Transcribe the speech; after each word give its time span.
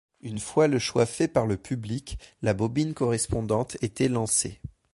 Une 0.21 0.39
fois 0.39 0.67
le 0.67 0.79
choix 0.79 1.05
fait 1.05 1.27
par 1.27 1.45
le 1.45 1.57
public, 1.57 2.17
la 2.41 2.55
bobine 2.55 2.95
correspondante 2.95 3.77
était 3.83 4.07
lancée. 4.09 4.59